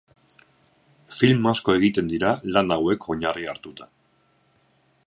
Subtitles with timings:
[1.17, 3.91] Film asko egin dira lan hauek oinarri hartuta.